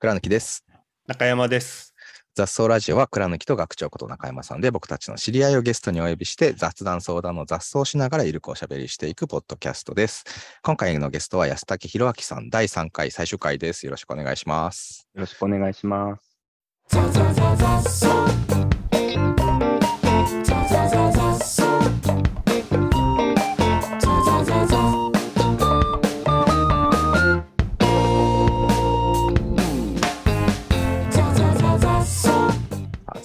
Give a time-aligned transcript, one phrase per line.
[0.00, 0.64] 倉貫です。
[1.08, 1.92] 中山です。
[2.36, 10.24] 雑草ラジオは倉貫と学長こと中山さんで僕たちの知り合いをゲストにお呼びして雑談相談の雑草をしながらゆるくおしゃべりしていくポッドキャストです。
[10.62, 13.86] 今回のゲストは安武弘明さん第3回最終回です。
[13.86, 15.08] よろしくお願いします。
[15.14, 16.16] よろしくお願いしま
[18.46, 18.57] す。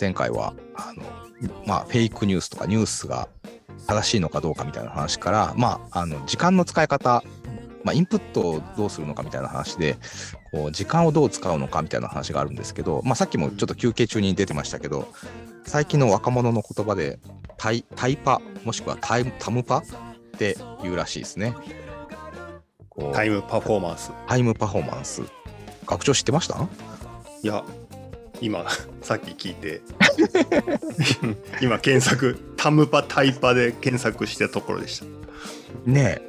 [0.04, 1.04] 前回はあの、
[1.66, 3.30] まあ、フェイクニュースとかニュースが
[3.88, 7.24] 正しいのかどうかみたいな話から、まあ、あの時間の使い方、
[7.86, 9.96] まあ、インプットをどうするのかみたいな話で
[10.52, 15.08] こう時間をどう使うのかみたいな話があるんですけど、まあ、さっきもちょっと休憩中に出てましたけど
[15.66, 17.18] 最近の若者の言葉で
[17.58, 19.84] タイタイパもしくはタイムタムパっ
[20.38, 21.56] て言うらしいですね。
[23.14, 24.12] タイムパフォーマンス。
[24.28, 25.22] タイムパフォーマンス
[25.86, 26.68] 学長知ってました？
[27.44, 27.64] いや、
[28.42, 28.66] 今、
[29.02, 29.82] さっき聞いて、
[31.62, 35.06] 今検索、タムパタイパで検索したところでした。
[35.86, 36.22] ね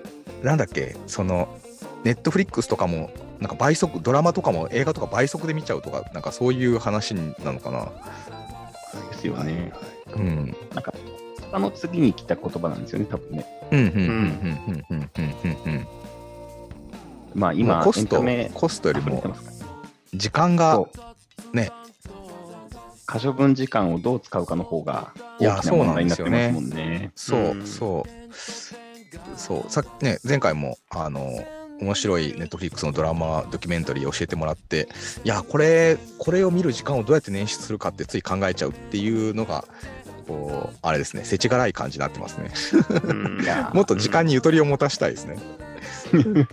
[0.42, 0.96] えなんだっけ？
[1.06, 1.58] その
[2.04, 7.86] ネットフリックスとかもなんか倍速ドラマとかも映画とか倍速で見ちゃうとかなんかそういう話なのかな？
[9.12, 9.72] ですよね。
[10.14, 10.56] うん。
[10.74, 10.94] なんか、
[11.50, 13.46] 他の次に来た言葉なんですよね、多分ね。
[13.72, 15.34] うんうんうんうんうんうん
[15.66, 15.86] うんうん
[17.34, 19.20] まあも今、うコストコストよりも
[20.14, 20.80] 時間が
[21.52, 21.70] ね
[23.06, 27.12] 可処分時間をどう使うかの方がいや大きな問題になってますもんね。
[27.14, 27.66] そううん。
[27.66, 28.34] そう。
[29.36, 29.70] そう。
[29.70, 31.30] さっきね前回もあの
[31.80, 34.88] 面白いネットフリックスのドラマドキュメンタリーを教えてもらって
[35.24, 39.64] いやこれこれを見る時間をどうやって捻出するかってつい考えちゃうっていうのが
[40.26, 41.24] こうあれですね。
[41.24, 42.50] 世知辛い感じになってますね。
[43.74, 45.36] もっと時間にゆとりを持たしたいですね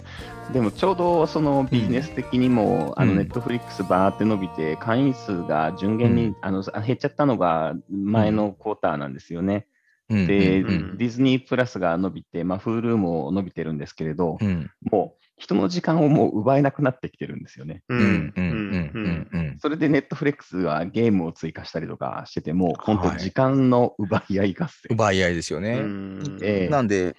[0.51, 3.17] でもちょうどそのビジネス的にも、あのうん。
[3.17, 6.35] ネットフリックスバーって伸びて、会員数が順減に、うん。
[6.41, 9.67] あの減っちゃったのが前のクォーターなんですよね。
[10.09, 10.27] うん。
[10.27, 10.67] で、うん。
[10.67, 10.97] うん。
[10.97, 14.69] ディズニープラスが伸びて、まあ、Hulu も伸びてるんですけれど、うん。
[14.91, 17.81] もう人の時間をもう奪えなくなってきてるんですよね。
[17.87, 18.33] ううん。
[18.35, 18.43] うん。
[18.43, 18.91] うん。
[18.93, 19.29] うん。
[19.31, 19.57] うん。
[19.59, 23.11] それでネットフレックスはゲームを追加したりとかしてても、本はい。
[23.13, 24.89] 当時間の奪い合い合戦。
[24.89, 26.37] 奪い合いですよね、うん。
[26.43, 27.15] ええなんで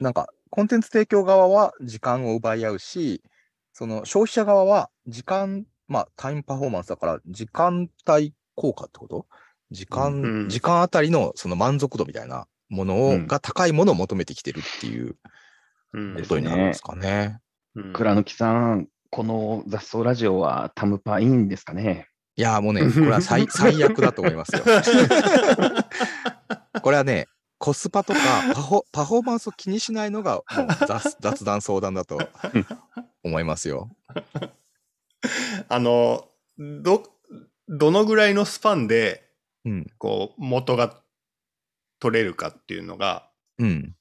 [0.00, 3.22] なんかコンテンツ提供側は時間を奪い合うし
[3.72, 9.26] その消費者側は時間まあタイムパフォーマンスだから時間帯効果ってこと？
[9.70, 10.48] 時間、うん。
[10.48, 13.26] 時間あたりのその満足度みたいなものを、うん。
[13.26, 15.16] が高いものを求めてきてるっていう
[15.92, 16.14] うん。
[16.14, 17.38] ことになるんですかね。
[17.74, 17.92] うん。
[17.92, 22.08] 倉貫さん、この雑草ラジオはタムパいいんですかね？
[22.36, 24.62] いやーもうねこれは最 最悪だと思いますよ。
[26.82, 27.26] これはね
[27.58, 28.20] コスパとか
[28.54, 30.42] パフォパフォーマンスを気にしないのが
[30.86, 32.18] 雑雑談相談だと
[33.22, 33.90] 思いますよ。
[35.68, 37.02] あの、ど、
[37.68, 39.28] どのぐらいのスパンで、
[39.64, 41.02] うんこう、元が
[41.98, 43.94] 取れるかっていうのが、うん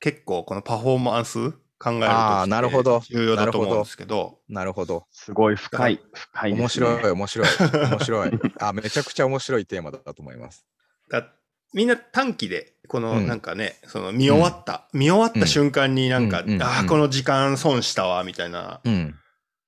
[0.00, 5.06] 結構このパフォーマンス考えるとあーなるほど重要だと思うんですけど、なるほど。
[5.10, 6.58] すごい深い、深いね。
[6.58, 7.48] 面白い、面白い、
[7.90, 8.30] 面白い。
[8.60, 10.66] あ、めちゃくちゃ面白いテーマだったと思います。
[11.08, 11.32] だ
[11.72, 19.14] みんな短期で、このうんなんかね、その見終わった、見終わった瞬間になんか、うんうんああ、うんこの時間損したわ、みたいなうん。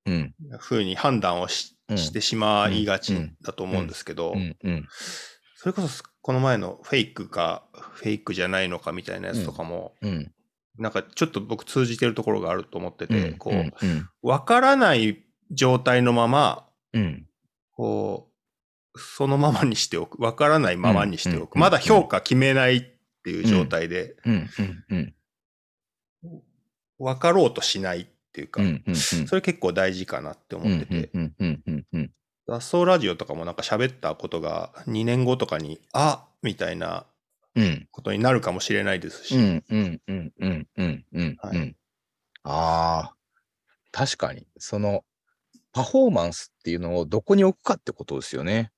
[0.07, 4.57] うに判断をし,、うんしてしまいがちだと思うんですけど、うん。
[4.63, 4.89] うん。
[5.57, 10.33] それこそこの前のフェイクか、フェイクじゃないのかみたいなやつとかも、うん。
[10.79, 13.75] なんかちょっと僕通じてるところがあると思ってて、こう、うん。
[13.83, 14.09] うん。
[14.23, 17.27] わからない状態のまま、うん。
[17.73, 18.29] こ
[18.95, 20.23] う、そのままにしておく。
[20.23, 21.57] わからないままにしておく。
[21.57, 24.49] うんまだ評価決めないっていう状態で、うん。
[24.91, 25.15] うん。
[26.99, 28.63] わかろうとしないっていうか。
[29.27, 31.35] それ結構大事かなって思ってて、うん。
[31.39, 31.63] うん。
[31.67, 31.87] うん。
[31.93, 32.11] うん。
[32.47, 37.07] 雑草ラジオとかもなんか喋ったことが2年後とかに、あみたいな
[37.55, 37.89] うん。
[37.91, 39.65] ことになるかもしれないですし、うん。
[39.69, 40.03] うん。
[40.07, 40.33] うん。
[40.39, 40.69] うん。
[40.77, 41.07] うん。
[41.13, 41.37] うん。
[41.41, 41.77] はうん。
[42.45, 43.17] ああ、
[43.93, 45.05] 確かに、その、
[45.73, 48.73] パフォーマンスっていうのをどこに置くかってことですよね。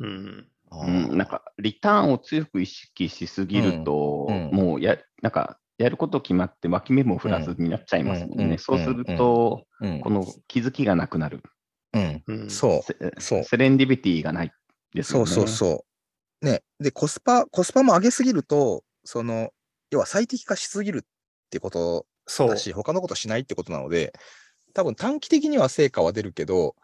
[0.00, 0.48] うん。
[0.82, 8.44] うん、なんか、リターンを強く意識しすぎると、うんうんもうや、なんか、やること決まって脇目も振らずになっちゃいますもんね。
[8.44, 11.42] うんうんそうすると、うんこの気づきがなくなる。
[11.92, 12.22] うん。
[12.26, 12.82] うんそう。
[12.82, 14.52] せそうセレンディビティがない
[14.94, 15.32] ですそうよね。
[15.32, 15.84] そうそ
[16.42, 16.46] う。
[16.46, 16.62] ね。
[16.78, 19.50] で、コスパ、コスパも上げすぎると、その、
[19.90, 21.02] 要は最適化しすぎるっ
[21.50, 22.56] てことそうだ。
[22.56, 24.12] し、他のことしないってことなので、
[24.74, 26.74] 多分短期的には成果は出るけど、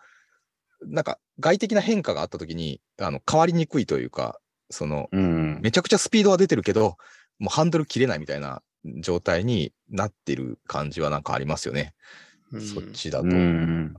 [0.83, 4.39] なんか外的な変化があったときに、あの、変わりにくいというか、
[4.71, 5.61] その、うん。
[5.63, 6.97] めちゃくちゃスピードは出てるけど、
[7.39, 8.63] もうハンドル切れないみたいな
[9.01, 11.95] 状態になってる感じはなんかありますよね。
[12.53, 12.61] うん。
[12.61, 13.27] そっちだと。
[13.27, 13.97] うんうん。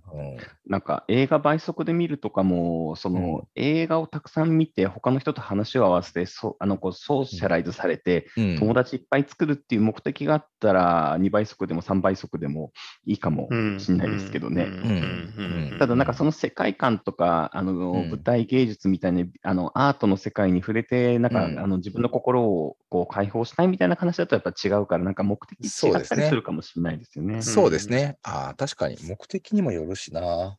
[0.67, 3.47] なんか映画倍速で見るとかも、その、うん。
[3.55, 8.57] 映画をたくさん見て、他の人と話を合わせて、そあのこうソーシャライズされて、うん。
[8.57, 12.71] 友達いっぱい作るっていう目的があったら、2倍速でも3倍速でも
[13.05, 13.49] いいかも
[13.79, 14.63] しれないですけどね。
[14.63, 15.77] うん。
[15.79, 18.09] ただ、なんかその世界観とか、あのん。
[18.09, 21.59] 舞台芸術みたいな、あのアートの世界に触れて、なんか、うん。
[21.59, 26.23] あの自分の心をこう解放したいみたいな話だとやっぱ違うから、なんか目的違ったそうですね。
[26.23, 27.41] りするかもしれないですよね。
[27.41, 28.17] そうですね。
[28.41, 30.57] ああ、確かに目的にもよるしな。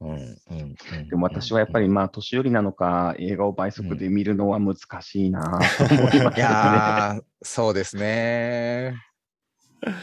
[0.00, 0.54] うんうんう
[0.96, 6.32] ん、でも私はやっぱり、まあ、年寄りなのか、映画を倍速で見るのは難しいなと思いますね。
[6.36, 8.96] やー、そうですね。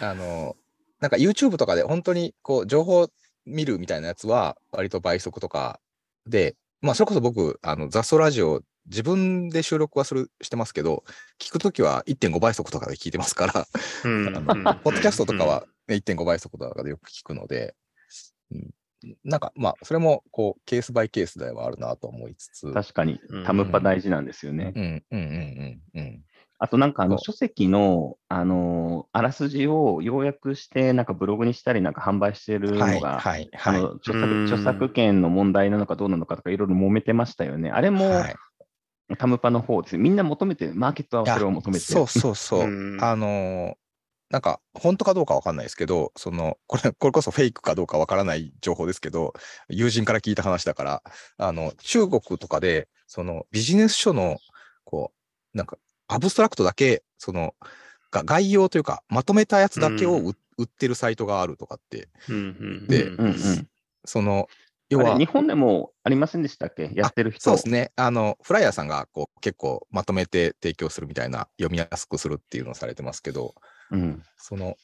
[0.01, 0.55] あの、
[1.01, 3.09] なんか YouTube とかで本当にこう情報
[3.45, 5.81] 見るみたいなやつは、割と倍速とか
[6.25, 11.03] で、まあ、それこそ僕、あの雑草ラジオ、自分で収録はするしてますけど、
[11.39, 13.67] 聞くときは1.5倍速とかで聞いてますから、
[14.75, 17.75] ポッドキャストとかは、ね、1.5倍速とかでよく聞くので、
[18.51, 18.69] うん、
[19.23, 24.73] なんかまあ、それもこうケースバイケースではあるなと思いつつ、確かにうん、タムパ大事なんですよね。
[24.75, 26.23] うんうんうんうんうん。
[26.61, 33.77] あとなんかあのそ書籍の、あのあらすじを要約して、なんかブログにしたり、なんか販売してるはいのが、はいはい。
[33.77, 37.71] あの著うん作著作権の問題なのかどうなのかとかいろいろ揉めてましたよね。
[37.71, 38.35] あれもはい
[39.17, 39.97] タムパの方です。
[39.97, 41.85] みんな求めて、マーケットはそれを求めて。
[41.85, 42.59] そうそうそう。
[42.65, 43.73] うんあのー
[44.29, 49.33] なんか、本当かどうかわかんないですけど、その、これ、これこそフェイクかどうかわからない情報ですけど、
[49.69, 51.03] 友人から聞いた話だから、
[51.37, 54.37] あの、中国とかで、その、ビジネス書の、
[54.83, 55.11] こ
[55.53, 55.77] う、なんか、
[56.07, 57.55] アブストラクトだけ、その、
[58.11, 62.09] が概要というか、まとめたやつだけを売,、売ってるサイトがあるとかって、
[62.87, 63.69] でうんうん。
[64.05, 64.47] その、
[64.89, 66.91] 要は日、本でもありませんでしたっけ？
[66.95, 67.41] やってる人。
[67.41, 67.91] そうですね。
[67.95, 73.53] あの、フライヤーさんがこう結構まとめて提供するみたいな、読みやすくするっていうのをされてますけど、
[73.91, 74.23] うん。
[74.37, 74.75] その、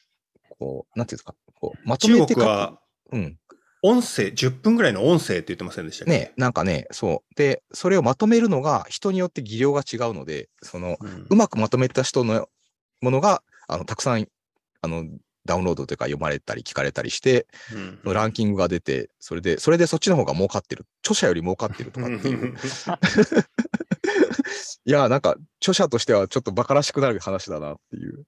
[0.58, 2.80] こう、なんていうんですか、こう、まとめ中てか国は
[3.12, 3.38] うん。
[3.82, 6.10] 音声、10分ぐらいの音声って言ってませんでしたっけ？
[6.10, 7.34] ね、なんかね、そう。
[7.36, 12.48] で、それをまとめるのが人によって技量が違うので、その、うんうまくまとめた人の
[13.00, 14.26] ものが、あの、たくさん、
[14.80, 15.04] あの、
[15.44, 17.46] ダウンロードというか読まれたり聞かれたりして、
[18.04, 20.86] うんランキングが出て、それで、それでそっちの方が儲かってる。
[21.04, 22.56] 著者より儲かってるとかっていう。
[24.84, 28.24] いや、なんか、著者としてはちょっと馬鹿らしくなる話だなっていう。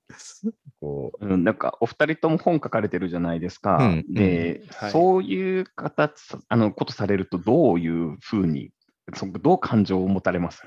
[0.80, 3.76] こう、うん、なんかお二人とも本書かれてるじゃないですか。
[3.78, 8.70] うんで、はいそういう形、あのことされると、どういうふうに、
[9.14, 10.62] そどう感情を持たれます？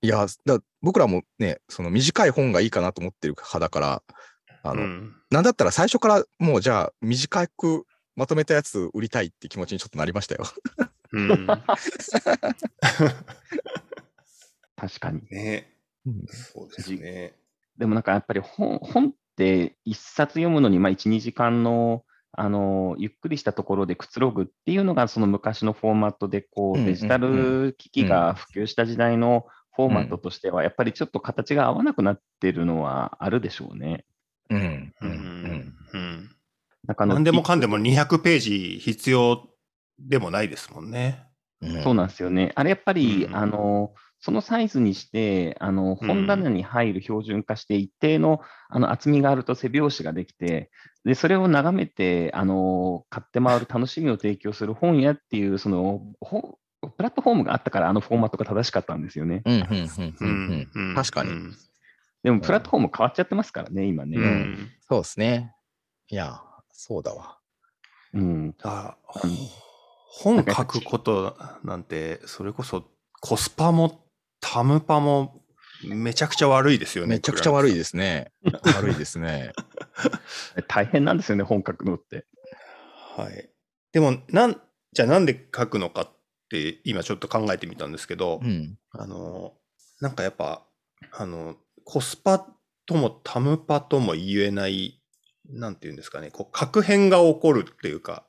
[0.00, 4.02] いや、だ僕らもね、その短い本がいいかなと思ってる派だから、
[4.62, 10.44] あの、うんなんだったら最初からもうじゃあ短くまとめたやつ売りたいって気持ちにちょっとなりましたよ。
[11.12, 11.46] うん
[14.82, 15.20] 確かに。
[15.30, 15.72] ね
[16.04, 17.34] うんそうですね。
[17.78, 29.46] でもなんかやっぱり本本って一冊読むのにまあ1、2時間のあのゆっくりしたところでくつろぐっていうのがその昔のフォーマットでこうデジタル機器が普及した時代の
[29.76, 34.06] フォーマットとしてはやっぱりちょっと形が合わなくなってるのはあるでしょうね。
[34.50, 34.92] うん。
[35.00, 35.06] う。
[35.06, 35.16] うんうん。
[35.16, 36.36] んうん
[36.84, 39.46] なん何でもかんでも200ページ必要
[40.00, 41.28] でもないですもんね。
[41.60, 42.50] うんそうなんですよね。
[42.56, 50.70] あれやっぱり、うんあのそのサイズにして、あのうん本棚に入る標準化して、一定のあの厚みがあると背拍子ができて、
[51.04, 56.58] でそれを眺めてあの買って回る楽しみを提供する本屋っていうそのほ
[56.96, 59.42] プラットフォームがあったから、あのフォーマットが正しかったんですよね。
[59.44, 59.54] うん。
[59.54, 59.60] うん。
[59.60, 60.14] うん。
[60.20, 60.70] うん。
[60.72, 60.94] うん。
[60.94, 61.56] 確かにうん
[62.22, 64.16] でも、プラットフォーム変わっちゃってますからね、今ね。
[64.16, 65.54] うんそうですね。
[66.08, 67.38] いや、そうだわ。
[68.14, 69.36] うんあうん
[70.14, 72.84] 本書くことなんて、それこそ
[73.20, 74.04] コスパも
[74.52, 75.40] タムパも
[75.82, 77.16] めちゃくちゃ悪いですよね。
[77.16, 77.78] めちゃくちゃ悪いす。
[77.78, 78.32] ですね。
[78.76, 79.54] 悪いですね。
[80.68, 82.26] 大変なんですよね、本書くのって。
[83.16, 83.50] はい。
[83.92, 84.60] でも、なん、
[84.92, 86.10] じゃあなんで書くのかっ
[86.50, 88.78] て今ちょっと考えてみたんですけど、うん。
[88.90, 89.54] あの、
[90.02, 90.66] なんかやっぱ、
[91.12, 92.46] あの、コスパ
[92.84, 95.02] ともタムパとも言えない、
[95.48, 98.26] なんていうんですかね、こう、確変が起こるっていうか、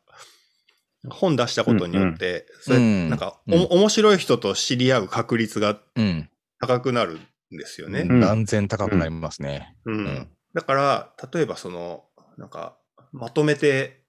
[1.10, 6.30] 本出したことによって、それうんなんか、うんお面白い人と知り合う確率がうん。
[6.60, 7.20] 高くなる
[7.54, 8.04] んですよね。
[8.04, 9.76] ん断然高くなりますね。
[9.86, 12.06] うんんだから、例えばその、
[12.38, 12.78] なんか、
[13.12, 14.04] まとめて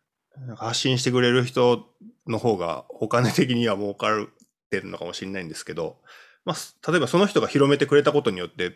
[0.57, 1.87] 発信してくれる人
[2.27, 4.27] の方がお金的には儲かっ
[4.71, 5.99] てるのかもしれないんですけど、
[6.45, 8.73] まあ、す例えばその人が広めてくれたことによって、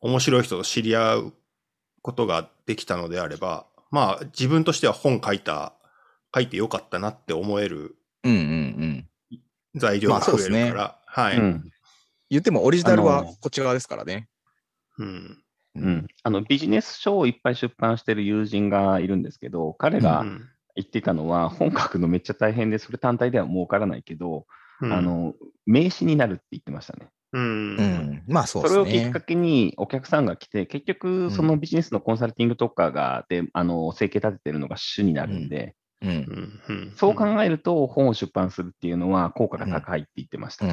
[0.00, 1.32] 面白い人と知り合う
[2.02, 5.74] ことができたのであれば、まあ、自分としては本書いた、
[6.34, 9.40] 書いてよかったなって思えるうんうんうん。
[9.76, 11.38] 材料が増えるまあから、はい。
[11.38, 11.70] うん
[12.30, 14.28] 言ってもオリジナルはこっち側ですからね。
[14.98, 15.38] うん。
[15.76, 24.46] うん、あのビジネス書をいっぱい出版してる友人がいるんですけど、彼が、うん言っていたのは、本書くのめっちゃ大変で、それ単体では儲からないけど、
[24.80, 25.34] うんあ、の、
[25.66, 27.08] 名刺になるって言ってましたね。
[27.32, 28.24] うん。
[28.26, 29.20] まあそうそれをきっか。
[29.20, 36.60] けにお客さんが来て、結局、そのビジネスのコンサルティングとかが、で、あの、生計立ててるのが主になるんで、うん。
[36.68, 36.92] うん。
[36.96, 40.66] そう考えると、本を出版するっていうのは効果が高いって言ってました。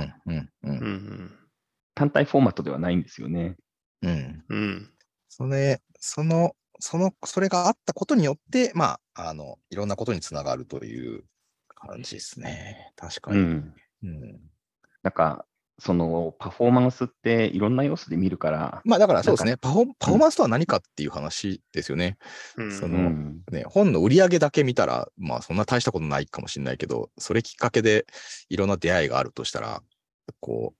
[1.95, 3.55] 単体フォーマットではないんですよね。
[4.01, 4.43] うん。
[4.49, 4.89] うん。
[5.29, 11.23] それ、その、その、それがあったことによって、まあ、あの、いろんなことにつながるという
[11.67, 12.91] 感じですね。
[12.95, 13.39] 確かに。
[13.39, 13.73] うん。
[14.03, 14.41] うん
[15.03, 15.45] なんか、
[15.83, 22.17] そのパフォーマンスっていろんな要素で見るから、まあだからそうですね、パフォパフォーマンスとは何かっていう話ですよね。
[22.55, 28.05] うんそのうん、ね本の売り上げだけ見たら、まあそんな大したことないかもしれないけど、それきっかけで
[28.49, 29.81] いろんな出会いがあるとしたら、
[30.39, 30.75] こ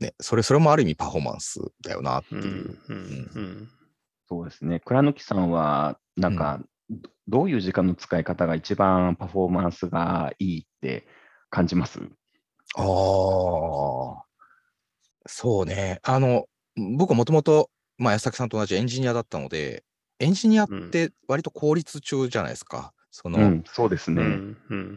[0.00, 2.42] う、ね、それ、それもある意味パフォーマンスだよなってうん。
[2.42, 3.68] いう。
[4.28, 4.80] そうですね。
[4.80, 11.06] 倉貫さんは、なんか、どどういう時間の使い方が一番パフォーマンスがいいって
[11.48, 12.00] 感じます？
[12.76, 14.24] ああ、
[15.26, 16.00] そうね。
[16.02, 16.46] あの、
[16.96, 19.84] 僕はもともと、まあ、安崎さんと同じエンジニアだったので、
[20.18, 22.92] エンジニアって割と効率中じゃないですか。
[23.10, 24.22] その、うん、そうですね。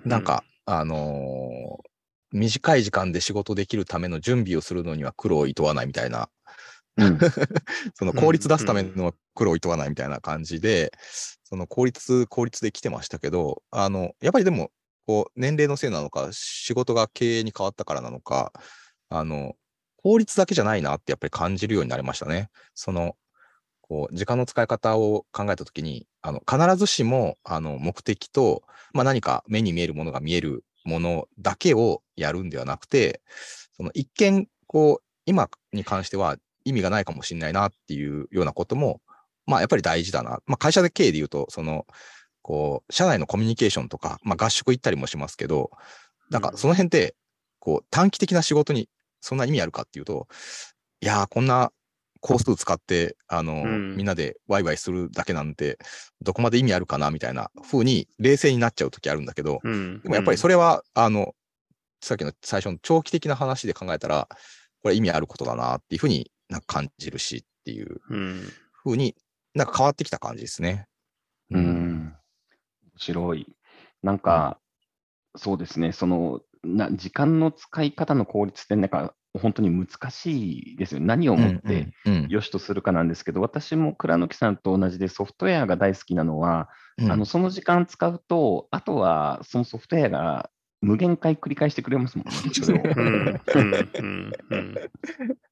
[0.06, 1.88] なんか、あのー
[2.34, 6.30] 短い時間で仕事できるための準備をするのには苦労をいとわないみたいな、
[6.98, 7.18] うん、
[7.96, 10.92] その効率出すための苦労をいとわないみたいな感じで、
[11.44, 14.72] その効率、効率で来てましたけど、あの、やっぱりでも、
[15.08, 18.52] こう、年齢のせいなのか、仕事が経営に変わったからなのか、
[19.10, 19.56] あの、
[19.96, 22.50] 効率だけじゃないなってやっぱり感じるようになりましたね。
[22.76, 23.16] その、
[23.82, 33.22] こう、時間の使い方を考えたときに、あの、必ずしも、あの、目的と、まあ何か目に見えるものが見えるものだけをやるんではなくて、
[33.78, 39.02] その一見、こう、今に関しては意味がないかもしれないなっていうようなことも、
[39.46, 40.40] まあやっぱり大事だな。
[40.46, 41.86] まあ会社で経営で言うと、その、
[42.48, 45.70] こう、社内のコミュニケーションとか、まあ合宿行ったりもしますけど、
[46.30, 47.14] なんかその辺って、
[47.60, 48.88] こう、短期的な仕事に
[49.20, 50.30] そんな意味あるかっていうと、
[51.02, 51.74] いやー、こんな
[52.22, 55.78] 工数使って、あの、うんみんなでワイワイするだけなんて、
[56.22, 60.00] どこまで意味あるかなみたいな風に冷静になっちゃう時あるんだけど、うん。
[60.02, 61.36] でもやっぱりそれは、あの、
[62.02, 64.30] さっきの最初の長期的な話で考えたら、
[64.82, 68.50] これ意味あることだなっていうふうになんか感じるしっていううん。
[68.72, 69.18] ふうに
[69.54, 70.88] なんか変わってきた感じですね。
[71.50, 71.87] うん、面
[72.98, 73.48] 白い。
[74.04, 74.60] なんか、
[75.36, 81.02] そうですね、そのな時間の使い方の効率って、なんか本当に難しいですよ。
[81.02, 90.50] 何をもってうんうん良しとするかなんですけど、私も倉貫さんと同じでソフトウェアが大好きなのは、うんあのその時間使うと、あとはそのソフトウェアが
[90.82, 92.34] 無限回繰り返してくれますもんね。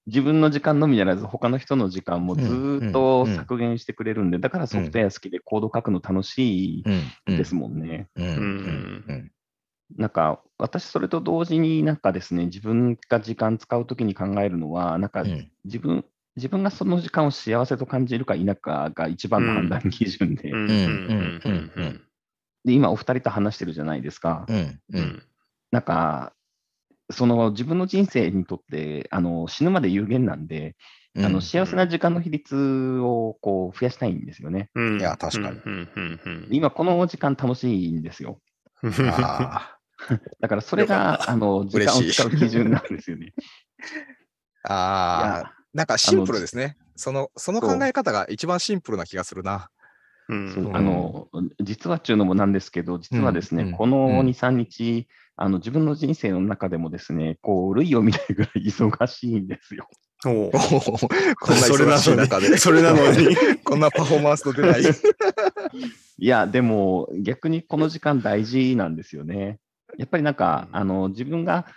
[0.06, 6.84] 自分の時間のみならず、他の人の時間もずーっと削減してくれるんで、だからソフトウェア好きでコード書くの楽しい
[7.28, 8.08] うんですもんね。
[9.98, 16.06] なんか、私、それと同時になんかですね、自分が時間使うときに考えるのは、なんかうん自分、
[16.36, 20.52] 自分がその時間を幸せと感じるか否かが一番の判断基準で。
[22.66, 24.46] で今お二人と話してるじゃないですか。
[24.50, 25.24] うんううんん。
[25.72, 26.34] なんか、
[27.12, 30.76] その自分の人生にとってあの死ぬまで有限なんで、
[31.14, 34.70] うんあの幸せな時間の比率をこう増やしたいんですよね。
[34.76, 35.00] うん。
[35.00, 35.90] いや確かにうん。
[35.96, 36.20] うん。
[36.26, 36.48] うん。
[36.52, 38.42] 今この時間楽しいんですよ。
[38.84, 39.78] あ
[40.42, 43.34] だからそれがあの時間を使う基準なんですよね。
[43.38, 46.76] ー あー、なんかシンプルですね。
[46.98, 49.70] その、その考え方が一番シンプルな気がするな。
[50.28, 51.28] あの
[51.62, 59.88] 実はっていうのもなんですけど、実はですね、うんうんこのうん2、3日、あの自分の人生の中でもですね、こう類を見ないぐらい忙しいんですよ。
[60.24, 60.32] こ
[61.52, 62.48] んなそれな忙しい中で。
[62.48, 62.60] のに。
[62.60, 63.36] それなのに。
[63.64, 64.82] こんなパフォーマンスの出ない。
[66.18, 69.60] いや、でも逆にこの時間大事なんですよね。
[69.98, 71.68] やっぱりなんか、うんあの自分が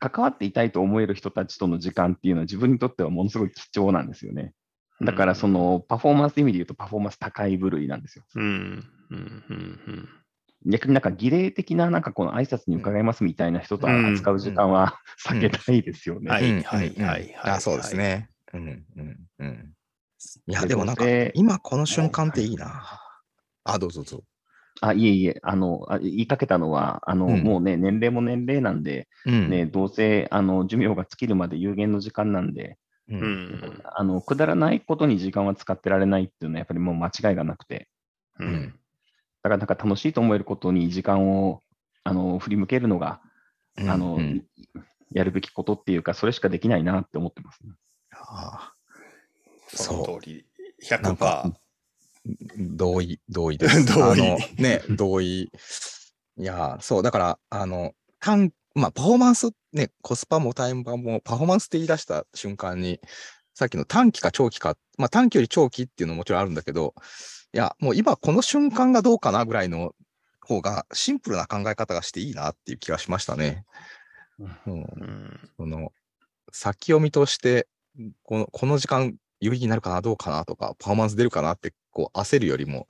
[0.00, 4.52] 関わっていたいと思える人たちとの時間っていうのは自分にとってはものすごい貴重なんですよね。
[5.00, 8.24] だからそのパフォーマンス意味で言うとパフォーマンス高い部類なんですよ。
[8.34, 8.84] うん。
[9.10, 9.42] うん。
[9.48, 10.08] うん。
[10.66, 16.30] 逆になんか儀礼的ななんかこの挨拶に伺いますみたいな人と扱う時間は避けたいですよね。
[16.30, 18.28] はいうんはいはいはいあ、そうですね。
[18.52, 19.74] うんうんうん。
[20.46, 23.00] いや、ででもなんか今この瞬間っていいな。
[23.64, 24.24] あ、どうぞどうぞ。
[24.80, 32.78] あ、いえいえ、あの、あ言いかけたのは、あの、うんもうね、年齢も年齢なんで、うんね、どうせ、あの、寿命が尽きるまで有限の時間なんで、
[33.08, 33.82] ううんん。
[33.84, 37.88] あの、くだらないことに時間は使ってられないっていうのは、やっぱりもう間違いがなくて、
[38.38, 38.66] ううんん。
[38.70, 38.72] だ
[39.42, 41.62] からなんか楽しいと思えることに時間を、
[42.04, 43.20] あの、振り向けるのが、
[43.76, 44.44] あの、うん
[45.10, 47.72] やるべきことっていうか、それしかできないなって思ってますね。
[48.10, 48.74] あ
[49.68, 50.44] その通り。
[50.82, 51.52] 100%なんか
[52.58, 53.86] 同意、同意です。
[53.92, 55.50] 同意あのね、同意。
[56.36, 63.00] いや、そう、だから、あの、単、まあ、パフォーマンス、ね、コスパもタイム版も、パフォーマンスって言い出した瞬間に、
[63.54, 66.94] さっきの短期か長期か、まあ、短期より長期っていうのももちろんあるんだけど、
[67.52, 69.94] いや、もう今この瞬間がどうかなぐらいの
[70.40, 73.64] 方がシンプルな考え方がしていいなっていう気がしましたね。
[74.38, 74.72] うん。
[74.72, 75.50] うん。
[75.56, 75.92] その
[76.52, 77.66] 先を見通して
[78.22, 82.86] この、この時間有意義になるかな、どうかなとか、パフォーマンス出るかなってこう焦るよりも、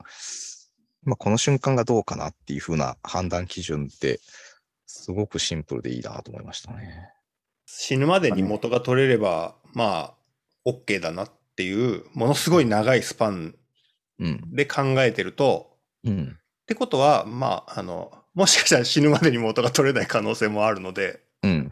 [1.02, 4.20] まあ、この瞬間がどうかなっていう風な判断基準って、
[4.88, 7.12] すごくシンプルでいいなと思いましたね。
[7.66, 10.14] 死ぬまでに元が取れれば、ま
[10.64, 13.54] あ、OK だなっていう、ものすごい長いスパン
[14.18, 14.54] うん。
[14.54, 16.38] で考えてると、うん。
[16.62, 21.70] ってことは、まあ、あの、もしかしたら死ぬまでに元が取れない可能性もあるので、うん。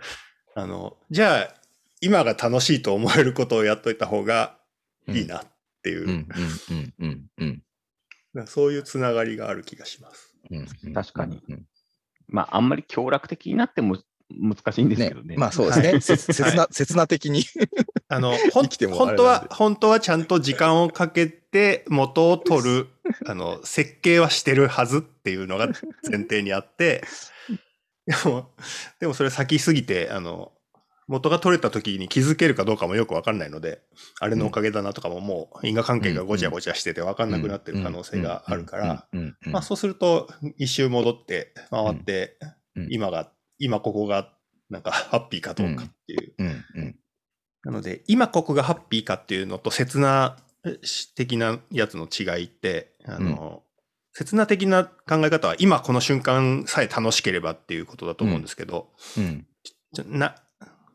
[0.55, 1.55] あの、じゃあ、
[2.03, 4.59] 今が楽しいと思えることをやっといた方が
[5.09, 5.47] いいなっ
[5.83, 6.27] ていう。
[8.47, 10.35] そういうつながりがある気がします。
[10.51, 10.93] うん。
[10.93, 11.67] 確かにうん。
[12.29, 13.99] まあ、あんまり強楽的になっても
[14.31, 15.37] 難しいんですけどね。
[15.37, 15.89] まあそうですね。
[15.89, 17.45] はいせ切な、切な的に。
[18.09, 22.89] あの、本当は、本当はちゃんと時間をかけて元を取る、
[23.27, 25.67] あの、設計はしてるはずっていうのが
[26.09, 27.05] 前提にあって、
[28.07, 28.51] でも、
[29.01, 30.53] でもそれ先すぎて、あの、
[31.09, 33.81] 元が取れた時に気づけるかどうかもよくわかんないので、
[34.21, 39.07] あれのおかげだなとかももう因果関係がごちゃごちゃしててわかんなくなってる可能性があるから、
[39.43, 44.31] まあそうすると一周戻って回って、うん今が、今ここが
[44.69, 46.95] なんかハッピーかどうかっていう。
[47.65, 50.37] なので、今ここがハッピーかっていうのと、刹那
[51.15, 53.63] 的なやつの違いって、あの、
[54.13, 58.91] 刹那的な考え方は、今この瞬間さえ楽しければっていうことだと思うんですけど、
[60.07, 60.37] な、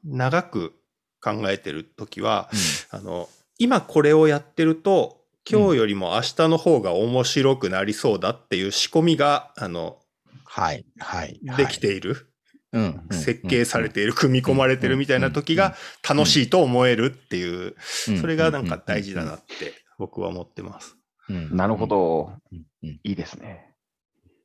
[0.03, 0.73] 長く
[1.21, 2.49] 考えてるときは、
[2.89, 9.99] あの、今これをやってると、今日よりも明日の方が面白くなりそうだっていう仕込みが、あの、
[10.45, 10.85] はい。
[10.99, 11.39] はい。
[11.57, 12.27] できている、
[12.73, 13.07] うん。
[13.11, 15.75] 設計されている、組み込まれてるみたいな時が
[16.07, 17.75] 楽しいと思えるっていう、
[18.19, 20.95] それがなんか大事だなって僕は思ってます。
[21.29, 21.55] うん。
[21.55, 22.33] なるほど。
[22.51, 22.65] うん。
[22.83, 22.99] うん。
[23.03, 23.73] いいですね。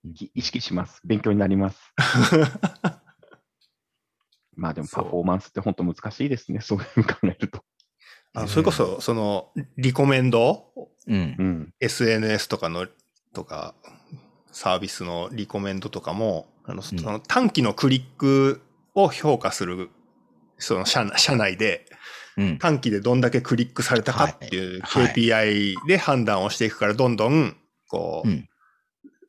[0.04, 1.00] い意識します。
[1.04, 1.78] 勉強になります。
[4.56, 6.60] まあでもパフォーマンスって本当難しいですね。
[6.60, 7.62] そういうふうに考えると。
[8.34, 10.66] あそれこそ、その、リコメンド？
[11.06, 11.42] うんう。
[11.42, 11.74] ん。
[11.80, 12.86] ?SNS とかの、
[13.32, 13.74] とか、
[14.52, 18.60] サービスのリコメンドとかも、あの、そうんの短期のクリック
[18.94, 19.90] を評価する、
[20.58, 21.86] その社社内で、
[22.36, 22.58] うん。
[22.58, 27.56] 短期でどんだけクリックされたかっていう KPI で判断をしていくから、どんどん、
[27.88, 28.48] こう、うん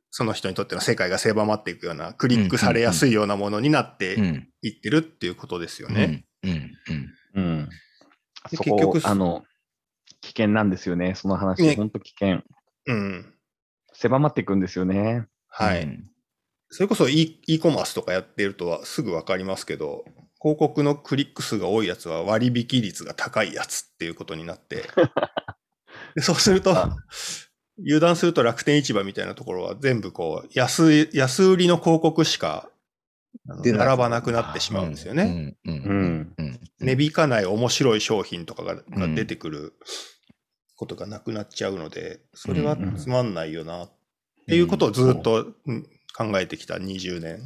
[0.10, 4.50] その人にとっての世界が狭まっていくような、クリックされやすいようなものになってうん。
[4.62, 6.26] いってるっていうことですよね。
[6.44, 6.50] うん。
[6.50, 6.72] うん。
[7.36, 7.44] うん。
[7.44, 7.70] うん。
[8.44, 9.44] あでそこ結局あの、
[10.22, 11.16] 危険なんですよね。
[11.16, 12.42] その話、ね本当危険。
[12.88, 13.34] うん。
[13.94, 15.28] 狭まっていくんですよね。
[15.50, 15.84] はい。
[15.84, 16.10] うん
[16.70, 20.04] それこそ e, e コマースとかやってるとはすぐわかりますけど、
[20.42, 24.84] 広告のクリック数が多いやつは割引率が高いやつっていうことになって、
[26.16, 26.96] でそうするとあ、
[27.80, 32.70] 油断すると楽天市場みたいなところは全部こう、安い、安売りの広告しか
[33.46, 35.56] 並ばなくなってしまうんですよね。
[36.80, 38.76] 値引かない面白い商品とかが
[39.16, 39.74] 出てくる
[40.76, 43.92] ことがなくなっちゃうので、それはつまんないよなっ
[44.48, 45.88] ていうことをずっとうん
[46.18, 47.40] 考えてきた20年。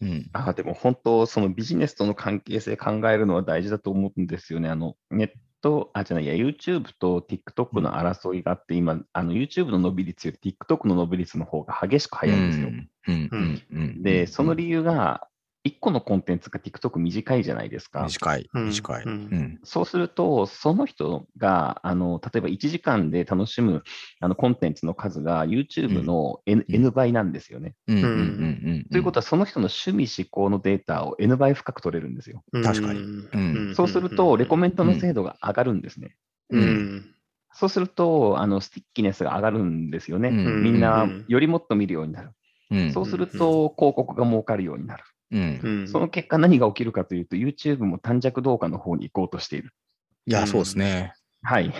[0.00, 0.30] うん。
[0.32, 4.68] あでも本当、そのビジネスとの関係性考えるのは大事だと思うんですよね。
[4.68, 5.30] あのネッ
[5.66, 12.68] ト、あ、じゃない、YouTube と TikTok の争いがあって、今、あの YouTube の伸び率より TikTok の伸び率の方が激しく早いんですよ。
[12.68, 12.90] うん。
[13.08, 13.62] うん。
[13.72, 14.02] うん。
[14.02, 15.26] で、その理由が、
[15.66, 18.04] 1個のコンテンツが TikTok 短いじゃないですか。
[18.04, 18.48] 短い。
[18.54, 19.04] うん短い。
[19.04, 19.60] ううんん。
[19.64, 23.82] そうすると、その人が、あの、例えば1時間で楽しむ
[24.20, 27.74] あのコンテンツの数が YouTube の N,、うん N 倍なんですよね。
[27.88, 27.96] うん。
[27.96, 28.04] うん。
[28.04, 28.18] うんう
[28.80, 28.84] ん。
[28.90, 32.44] ということは、その人の趣味思考のデータを N 倍深く取れるんですよ。
[32.52, 36.16] 確かにうんそうすると、レコメンドの精度が上がるんですね。
[36.50, 37.12] うんうん
[37.58, 40.28] そうすると、あの stickiness が上がるんですよね。
[40.28, 42.32] うんみんうなんよりもっと見るようになる。
[42.70, 42.92] うん。
[42.92, 45.04] そうすると、広告が儲かるようになる。
[45.32, 45.60] うん。
[45.62, 49.70] うんその結果、何が起きるかというと、YouTube も短尺動画の方に行こうとしている。
[50.26, 51.14] いや、そうですね。
[51.42, 51.72] はい。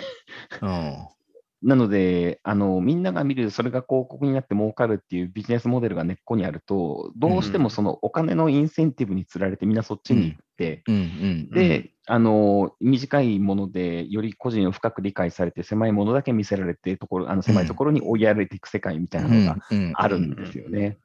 [0.61, 1.07] うん。
[1.63, 10.95] なので、あの、みんなが見る、それが広告になって儲かるっていうビジネスモデルが根っこにあると、どうしてもそのお金のインセンティブにつられてみんなそっちに行って、うん。
[10.95, 11.49] うん。
[11.51, 19.91] で、あの、短いもので、より個人を深く理解されて、狭いものだけ見せられて、ところ、あの、狭いところに追いやられていく世界みたいなのがうん。
[19.95, 20.99] あるんですよね。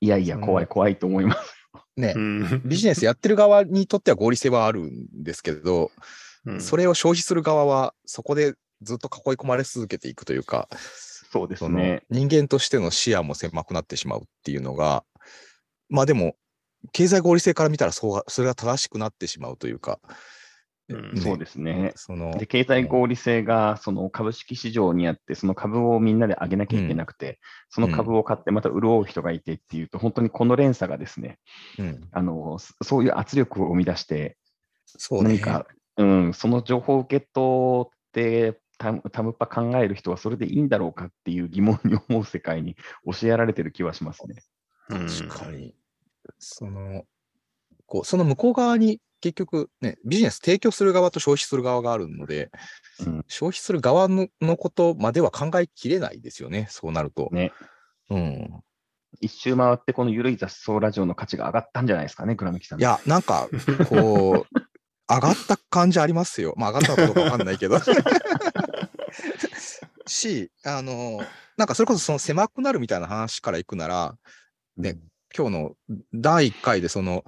[0.00, 1.54] いやいや、怖い怖いと思います。
[1.96, 2.18] ねう。
[2.18, 5.90] んビジネスやってる側にとっては合理性はあるんですけど、
[6.44, 10.68] うんそれを消費する側は、そこでずっと囲い込まれ続けていくというか、
[11.30, 12.04] そうですね。
[12.08, 15.04] 人間としての視野も狭くなってしまうっていうのが、
[15.90, 16.36] まあでも、
[16.92, 20.00] 経済合理性から見たらそうがそれが正しくなってしまうというか、
[20.88, 21.14] うん。
[21.14, 21.20] ね。
[21.20, 21.92] そうですね。
[21.96, 31.38] そので、経済合理性がその株式市場にあって、その株をみんなで上げなきゃいけなくて、その株を買ってまた潤う人がいてっていうと、本当にこの連鎖がですね、
[31.78, 34.36] うん、あの、そそういう圧力を生み出して、
[34.86, 35.30] そうね。
[35.30, 44.36] 何か、うん、その情報を受け取って、タムタムパ考える人はそれでいいんだろうかっていう疑問に思う世界に教えられてる気はしますね。
[44.90, 45.74] うん確かに。
[46.38, 47.04] その、
[47.88, 52.50] こう、その向こう側に結局ね、ビジネス提供する側と消費する側があるので、
[53.04, 57.28] うん消費する側ののことまでは考えきれないですよね、そうなると。
[57.32, 57.52] ね
[58.10, 58.62] うん。
[59.20, 62.80] 一周回ってこのゆるい雑草ラジオの価値が上がったんじゃないですかね、倉貫さん。
[62.80, 63.48] いや、なんか、
[63.88, 64.58] こう、
[65.08, 66.54] 上がった感じありますよ。
[66.56, 67.78] まあ、上がったのかどうかわかんないけど。
[70.06, 71.22] し、あの、
[71.56, 74.16] なんかそれこそその狭くなるみたいな話からいくなら、
[74.76, 74.98] ね
[75.36, 75.76] 今日の
[76.14, 77.24] 第1回でその、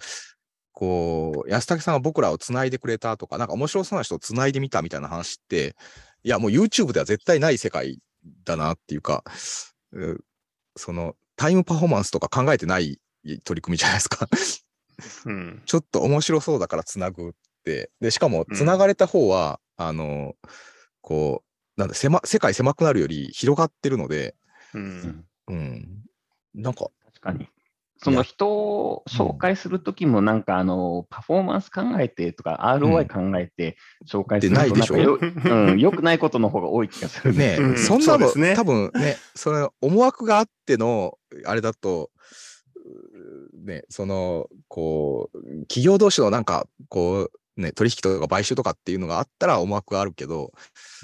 [0.81, 5.77] こう、安武さんが僕らをつないでくれたとか、なんか面白そうな人をつないでみたみたいな話って、
[6.25, 7.99] いや、もう YouTube では絶対ない世界
[8.47, 9.23] だなっていうか、
[9.93, 10.25] う
[10.77, 12.99] その、タイムパフォーマンスとか考えてない
[13.45, 14.27] 取り組みじゃないですか。
[15.27, 15.63] うん。
[15.67, 17.91] ちょっと面白そうだからつなぐって。
[18.01, 20.35] で、しかもうんつながれた方は、あの、
[21.03, 21.43] こ
[21.77, 24.35] う、なんだ、狭、世界狭くなるより広がってるので、
[24.73, 24.79] う。
[24.79, 26.05] うんんうん。
[26.55, 27.51] なんか、確かに。
[28.03, 34.97] その人を紹介するときも、なんかあの、パフォーマンス考えてとか、ROI 考えて紹介すると、でないでしょ。
[34.97, 37.77] なんかようん、良くないことの方が多い気がするね、うん。
[37.77, 38.55] そんなの、ね。
[38.57, 42.11] 多分ね、その思惑があっての、あれだと、
[43.63, 50.53] うね、その、こう、企業同士のなんか、こう、ね、取引とか買収とかっていうのがあったら思惑があるけど、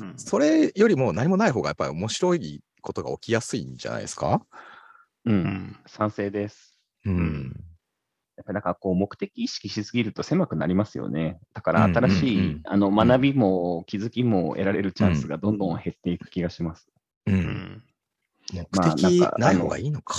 [0.01, 0.15] うん。
[0.17, 4.41] それよりも何もない方がやっぱり面白いことが起きやすいんじゃないですか？
[5.27, 5.77] う、うんん。
[5.87, 6.76] 賛成です。
[7.07, 7.53] うん。
[8.37, 11.39] やっぱりなんかこう、目的意識しすぎると狭くなりますよね。
[11.55, 16.89] だからうん新しい、うんうんあの学びも気づきも得られるチャンスがどんどん減っていく気がします。
[17.27, 17.33] う。
[17.33, 17.83] うんん。
[18.53, 20.17] 目まあ的なんかない方がいいのか。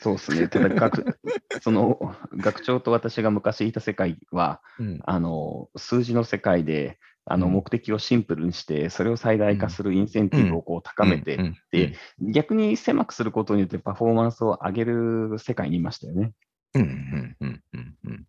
[0.00, 0.48] そうですね。
[0.48, 1.18] ただ学、
[1.62, 5.00] その学長と私が昔いた世界は、うん。
[5.04, 7.52] あの数字の世界であのうん。
[7.54, 11.38] 目的をシンプルにして、それを最大化するインセンティブをこう高めて、
[12.20, 16.32] 逆に狭くすることによってパフォーマンスを上げる世界にいましたよね。
[16.74, 16.82] うん。
[16.82, 17.36] うん。
[17.40, 17.62] うん。
[17.72, 17.94] うん。
[18.04, 18.26] うん。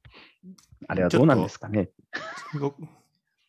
[0.88, 1.90] あれはどうなんですかね？
[2.60, 2.76] 僕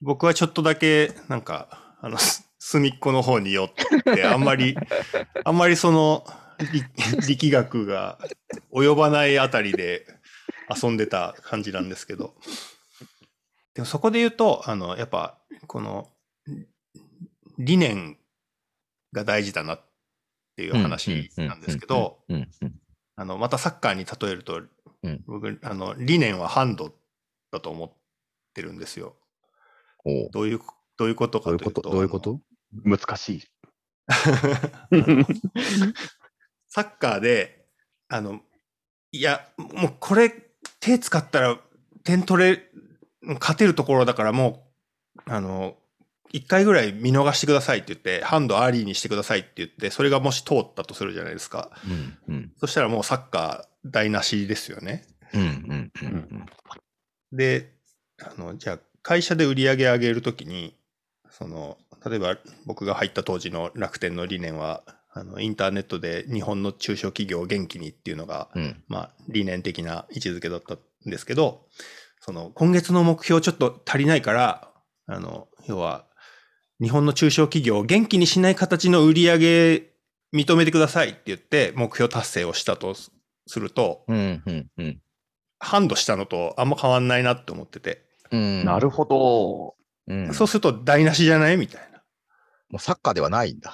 [0.01, 3.73] 僕はちょっとだけ、なんか、あの、す隅っこの方に寄っ
[4.15, 4.77] て、あんまり、
[5.45, 6.27] あんまりその、
[6.59, 6.83] り
[7.27, 8.19] 力学が
[8.73, 10.07] 及ばないあたりで
[10.83, 12.35] 遊んでた感じなんですけど。
[13.77, 16.09] でもそこで言うと、あの、やっぱ、この、
[17.59, 18.17] 理念
[19.12, 19.81] が大事だなっ
[20.57, 22.21] ていう話なんですけど、
[23.17, 24.62] あの、またサッカーに例えると、
[25.03, 26.95] うん僕、あの、理念はハンド
[27.53, 27.93] だと思っ
[28.55, 29.15] てるんですよ。
[30.33, 30.61] どういう、
[30.97, 31.91] どういうことかどういうこというと。
[31.91, 32.41] どういうこと
[32.83, 33.43] 難しい。
[36.69, 37.67] サッカーで、
[38.09, 38.41] あの、
[39.12, 40.31] いや、もうこれ、
[40.81, 41.61] 手使ったら
[42.05, 42.62] 点取れ、
[43.35, 44.67] 勝てるところだからも
[45.17, 45.77] う、あの、
[46.33, 51.71] 一回ぐらい見逃してくださいって言って、ハンドアーリーにしてくださいって言って、それがもし通ったとするじゃないですか。
[52.29, 55.07] うんうんそしたらもうサッカー台無しですよね。
[55.35, 56.47] うんうんうん
[57.33, 57.73] で、
[58.23, 60.75] あの、じゃあ、会社で売り上げ上げるときに、
[61.31, 61.77] その、
[62.09, 71.67] 例えば僕が入った当時の楽天の理念は、あの、インターネットで日本の中小企業を元気にっていうのが、うんまあ、理念的な位置づけだったんですけど、
[72.20, 74.70] その、今月の目標ちょっと足りないから、
[75.07, 76.07] あの、要は、
[76.81, 79.90] 日本の中小企業を元気にしない形の売り上げ
[80.35, 83.11] 認めてくださいって言って目標達成をしたとす
[83.59, 85.00] ると、うんうんうん
[85.59, 89.74] ハンドしたのとあんま変わんないなって思ってて、うんなるほど。
[90.07, 92.02] うんそうすると台無しじゃないみたいな。
[92.68, 93.72] もうサッカーではないんだ。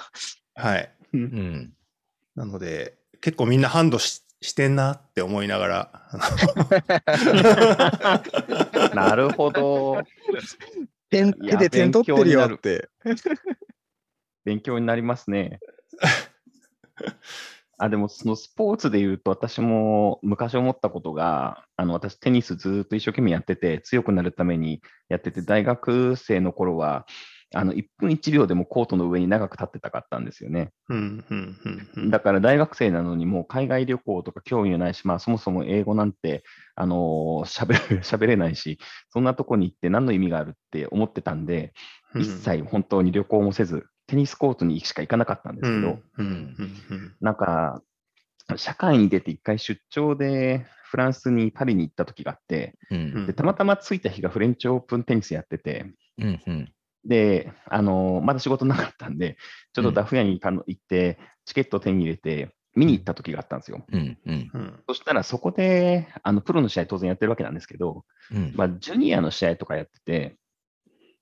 [0.55, 0.89] はい。
[1.13, 1.73] うん。
[2.35, 5.89] なので、結構みんなハンドししてんなって思いながら、
[8.93, 10.03] なるほど。
[11.09, 12.89] 手で点取ってるよ勉って。
[14.43, 15.61] 勉強になりますね。
[17.77, 27.05] あでも、そのスポーツで言うと、私も昔思ったことが、あの私、テニスずっと一生懸命やってて、強くなるためにやってて、大学生の頃は、
[27.55, 30.71] あの1分1秒でもコートの上に長く立ってたかったんですよね。
[30.89, 32.09] うん、うん、うんうん。
[32.09, 36.43] だから大学生なのに、もう海外旅行とか興味がないし、まあ、そもそも英語なんて、
[36.75, 41.73] あのー、しゃべれ喋れないし、そんなとこに行って何の意味があるって思ってたんで、
[42.15, 46.55] うん一切本当に旅行もせず、テニスコートにしか行かなかったんですけど、うん
[46.89, 47.81] うんなんか、
[48.55, 56.73] 社会に出て一回出張でフランスにパリに行った時があって、うんでたまたま着いた日がフレンチオープンテニスやってて、うんうん
[57.05, 59.37] で、あのまだ仕事なかったんで、
[59.73, 63.85] ちょっとダフ屋に行かの行って、チケット手に入れて、見に行った時があったんですよ。
[63.91, 64.83] うんうんうん。
[64.87, 68.53] そしたらそこで、あのプロの試合当然やってるわけなんですけど、うん。
[68.55, 70.37] まあ、ジュニアの試合とかやってて、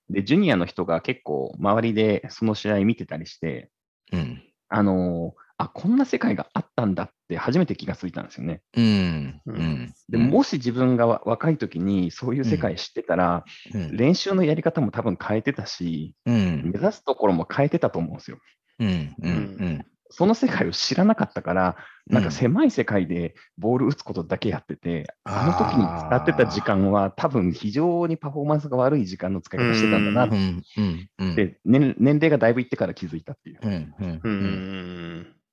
[0.09, 3.69] で、ジュニアの人が結構周りでその試合見てたりして、
[4.11, 4.43] うん。
[4.69, 8.61] あのあ、こんな世界があったんだって初めて気がついたんですよね。
[8.75, 13.95] うんうんでもし自分がわ若い時にそういう世界知ってたら、うん。
[13.95, 16.71] 練習のやり方も多分変えてたし、うん。
[16.73, 18.39] 目指すところも変えてたと思うんですよ。
[18.79, 22.23] うんうんその世界を知らなかったから、なん。
[22.23, 31.35] うんか狭い世界でボール打つことだけやってて、あの時に使ってた時間は多分非常にパフォーマンスが悪い時間の使い方してたんだなっうんうんうん。
[31.35, 33.59] て、年年齢がだいぶいってから気づいたっていう。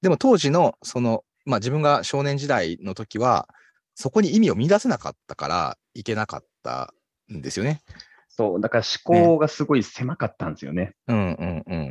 [0.03, 3.49] でも当時のその、まあ、自分が少年時代の時は
[3.95, 6.95] そこに意味を見出せなかったからいけなかった
[7.33, 7.83] んですよね。
[8.29, 10.95] そう、だから思考がすごい狭かったんですよね。
[11.09, 11.83] うんうんうんう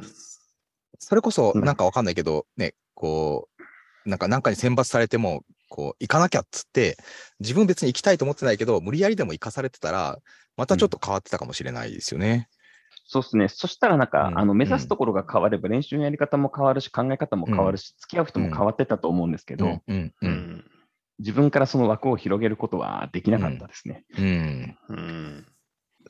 [0.98, 3.48] それこそうんなんかわかんないけど、ねこ
[4.04, 6.96] うなんかなんかに選抜されてもこう行かなきゃっつって
[7.40, 10.18] 自分別に行きたいと思ってないけど無理やりでも行かされてたら
[10.56, 12.48] またちょっと変わってたかもしれないですよね。
[13.04, 13.48] そうですね。
[13.48, 14.38] そしたらなんか、うん。
[14.38, 19.82] あの目指すところが変われば練習のやり方も変わるし、考え方も変わるし、付き合う人も変わってたと思うんですけど、
[21.18, 24.04] 自分からその枠を広げることはできなかったですね。
[24.18, 24.78] うん。
[24.88, 25.46] うん。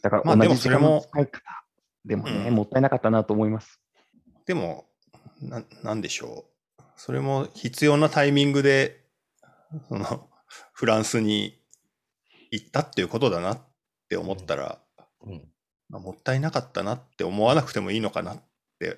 [0.03, 1.41] だから同じ時間の使い方
[2.05, 2.55] でもね、うん。
[2.55, 3.81] もったいなかったなと思います。
[4.47, 4.87] でも
[5.41, 6.47] な、なんでしょ
[6.79, 6.83] う。
[6.97, 9.05] それも必要なタイミングで、
[9.89, 10.29] その、
[10.73, 11.61] フランスに
[12.53, 13.59] 行ったっていうことだなっ
[14.09, 14.79] て思ったら、
[15.23, 15.54] うん
[15.95, 18.43] まあ、もったいなかったなって思わなくてもいいのかなっ
[18.81, 18.97] て。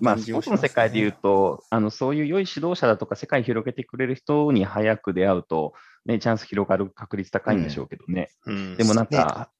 [0.00, 5.74] まあ、感スポーツの世界で言うと、あのそういう良い指導者だとか、世界広げてくれる人に早く出会うと、
[6.06, 8.30] ね、チャンス広がる確率高いんでしょうけどね。
[8.46, 8.76] うん。
[8.76, 9.50] でもなんか、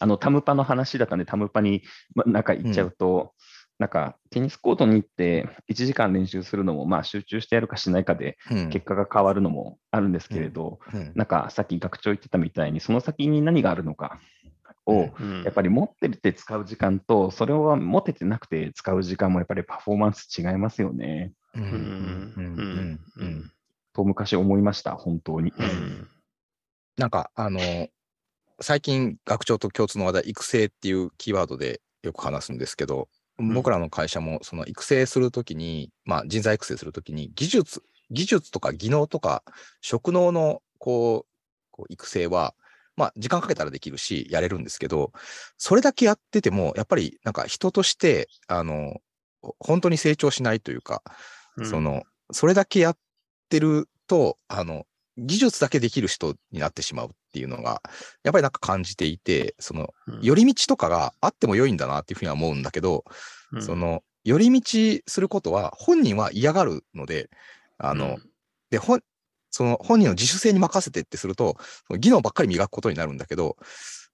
[0.00, 1.82] あのタムパの話だったんで、タムパに、
[2.14, 3.34] ま、なんか行っちゃうと、
[3.78, 8.70] なんかテニスコートに行って1時間練習するのも、まあ、集中してやるかしないかでうん。
[8.70, 11.12] 結果が変わるのもあるんですけれど、うん。
[11.14, 14.20] なんかさっき学長言ってたみたいに、その先に何があるのか
[14.84, 15.42] を、うん。
[15.44, 21.32] やっぱり持ってて使う時間と、それを持ててなくて使う時間もやっぱりパフォーマンス違いますよね。
[21.54, 21.62] うん。
[21.62, 21.70] うん。
[21.70, 22.56] うん。
[22.56, 23.00] うん。
[23.16, 23.52] うん。
[23.92, 25.52] と昔思いました、本当に。
[25.56, 26.08] うん。
[26.96, 27.60] なんかあの
[28.60, 33.06] 最近学長と共通の話題育成っていうキーワードでよく話すんですけど、ん
[33.38, 39.42] 僕らの会社もその育成するときに、まあ、人材育成するときに技術技術とか技能とか
[39.80, 41.28] 職能のこう
[41.70, 42.54] こう育成は
[42.96, 45.12] まあ時間かけたらできるしやれるんですけど
[45.56, 48.96] それだけやっててもやっぱりなんか人としてあの
[49.60, 51.02] 本当に成長しないというか、
[51.64, 52.98] そのそれだけやっ
[53.48, 54.84] てるとあの
[55.18, 57.82] 技術だけできる人になってしまうっていうのが
[58.22, 60.20] やっぱりなんか感じていてそのうん。
[60.22, 63.04] 寄り道とかがあっても良いんだなっていうふうには思うんだけど、
[63.52, 63.62] うん。
[63.62, 67.30] その寄り道することは本人は嫌がるので
[67.78, 68.18] あの、
[68.70, 69.00] で本
[69.50, 71.56] その本人の自主性に任せてってすると
[71.98, 73.56] 技能ばっかり磨くことになるんだけど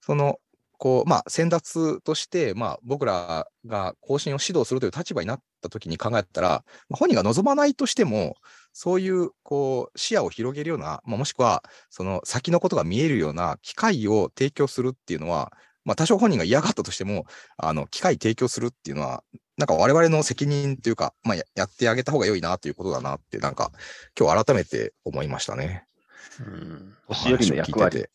[0.01, 0.39] その
[0.77, 8.35] こうまあ先達として、まあ、僕らが更新を指導するという立場になった時に考えたら、まあ本人が望まないとしても
[8.73, 15.51] そういうこう視野を広げるような、まあ、もしくはその先のことが見えるような機会を提供するっていうのは、
[15.85, 17.25] まあ、多少本人が嫌がったとしても
[17.57, 19.23] あの機会提供するっていうのは
[19.57, 23.71] なんか我々の責任というか、まあ、ややってあげた方が良いなということだなってなんか
[24.19, 25.85] 今日改めて思いましたね。
[26.39, 28.05] うん年寄りの役割。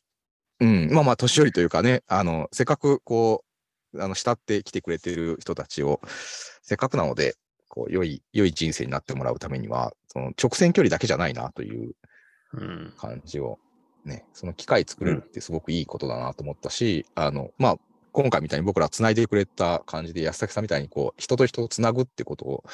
[0.60, 3.44] うん、まあまあ、年寄りというかね、あの、せっかくこ
[3.94, 6.00] う、あの、慕ってきてくれてる人たちを、
[6.62, 7.34] せっかくなので、
[7.68, 11.92] こう、良い、良い人生になってもらうためには、その直線距離だけじゃないなという
[12.52, 13.58] うん感じを、
[14.04, 17.76] ね、その機会作れるってすごくいいことだなと思ったし、あの、まあ、
[18.12, 22.64] 今回みたいに僕ら繋いでくれた感じで、安崎さんみたいにこう、人と人を繋ぐってことを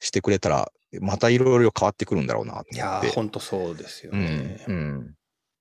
[0.00, 2.76] してくれたら、またいろいろ変わってくるんだろうなと思って。
[2.76, 4.64] いやー、ほんとそうですようんね、。
[4.66, 5.14] うん。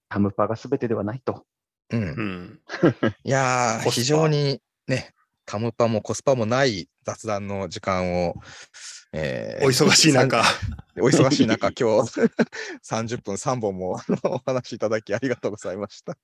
[0.10, 1.46] タムパが全てではないと。
[1.92, 2.22] うんう。
[2.22, 2.60] ん。
[3.24, 5.14] いやー、非常にね、
[5.46, 8.36] タムパもコスパもない雑談の時間を、
[9.12, 10.44] えーお忙しい中。
[11.02, 12.12] お忙しい中、今日
[12.84, 16.18] 30分3本もお話しいただきありがとうございました。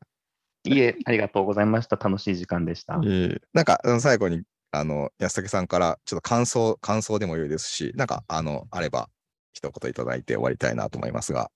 [0.65, 1.95] いえ、ありがとうございました。
[1.95, 2.97] 楽しい時間でした。
[3.53, 9.09] なんか、あの最後に、あの、安武さんからちょっと感想、感想でも良いですし、なんか、あの、あれば、
[9.53, 11.49] 一言いただいて終わりたいなと思いますが。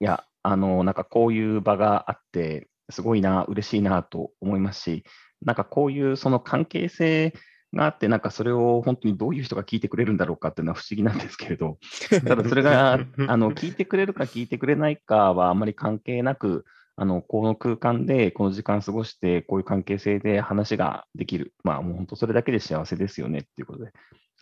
[0.00, 5.04] いや、あの、なんかこういう場があって、すごいな、嬉しいなと思いますし、
[5.42, 7.34] なんかこういうその関係性
[7.74, 11.78] があって、なんかそれを本当にどういう人が聞いてくれるんだろうかっていうのは不思議なんですけれど、
[12.26, 12.92] ただそれが
[13.28, 16.64] あの聞いてくれるか聞いてくれないかはあまり関係なく、
[16.96, 23.92] あのこの空間でこの時間過ごして、こういう関係性で話ができる、まあもう本当それだけで幸せですよねっていうことで、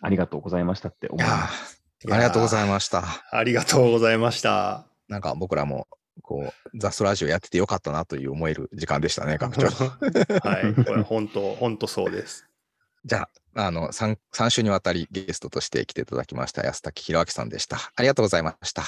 [0.01, 1.83] ありがとうございましたって思います。
[2.09, 3.03] ありがとうございました。
[3.31, 4.85] ありがとうございました。
[5.07, 5.87] なんか僕らも
[6.21, 9.67] こう、ザストラジオやっててよかったなという思える時間でしたね、 学長。
[9.67, 12.45] はい、これ 本当、本当そうです。
[13.05, 17.77] じゃあ、あの3、3週にわたりゲストとして来ていただきました安滝弘明さんでした。
[17.95, 18.81] ありがとうございました。
[18.81, 18.85] あ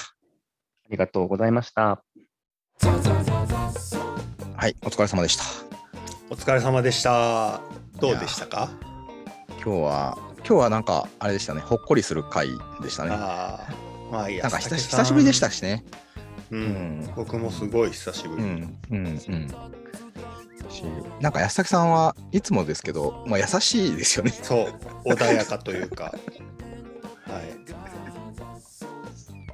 [0.89, 2.03] りがとうございました。
[4.55, 5.43] はい、お疲れ様でした。
[6.29, 7.61] お疲れ様でした。
[7.99, 8.69] どうでしたか？
[9.63, 12.49] 今日は、今日はなんか、あれでしたね、ほっこりする回
[12.81, 13.11] でしたね。
[13.13, 13.67] あ
[14.11, 14.43] まあいいや。
[14.43, 15.85] なんか久しぶりでしたしね。
[16.51, 18.43] うん、僕もすごい久しぶり。
[18.43, 19.17] うん、うん、うん。
[20.71, 20.83] し、
[21.19, 24.31] なんか安崎さんはいつもですけど、まあ、優しいですよね。
[24.31, 24.69] そ
[25.05, 26.05] う、穏やかというか。
[27.27, 27.43] はい。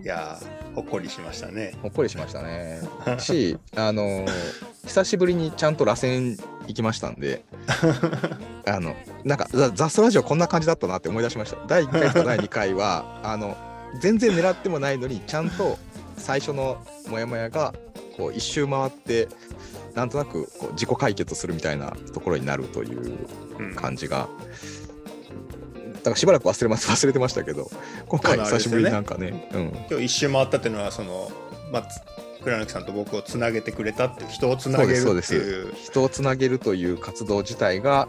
[0.03, 0.39] いや
[0.73, 1.73] ほっこりしましたね。
[1.81, 2.81] ほっこりしましたね。
[3.19, 4.25] し、あの
[4.86, 7.43] 久しぶりにちゃんと螺旋行きましたんで、
[8.65, 11.57] あの、なんかザ・ザストラジオこんな感じだったなって思い出しました。
[11.67, 13.57] 第1回と第2回は、あの、
[13.99, 15.77] 全然狙ってもないのに、ちゃんと
[16.17, 17.73] 最初のモヤモヤが
[18.15, 19.27] こう一周回って
[19.95, 24.27] なんとなくこう自己解決するみたいなところになるという感じが、
[25.75, 27.69] うん、だからしばらく忘れます忘れてましたけど
[28.08, 31.32] 今回久しぶりになんかね、ね、うん、今日一周回ったっていうのはその、
[31.71, 31.88] まあ、
[32.43, 35.73] 倉貫さんと僕をつなげてくれたっていう人をつなげるっていう。
[35.75, 38.08] 人をつなげるという活動自体が